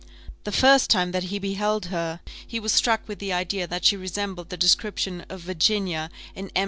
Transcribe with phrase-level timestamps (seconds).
[0.45, 3.95] The first time that he beheld her, he was struck with the idea that she
[3.95, 6.59] resembled the description of Virginia in M.